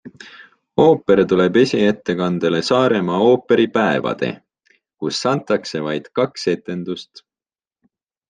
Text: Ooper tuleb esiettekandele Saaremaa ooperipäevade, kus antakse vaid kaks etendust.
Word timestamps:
Ooper 0.83 1.19
tuleb 1.31 1.55
esiettekandele 1.61 2.61
Saaremaa 2.69 3.19
ooperipäevade, 3.27 4.31
kus 5.03 5.21
antakse 5.35 5.83
vaid 5.89 6.11
kaks 6.21 6.47
etendust. 6.55 7.25